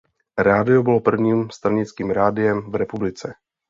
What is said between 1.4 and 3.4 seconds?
stranickým rádiem v republice.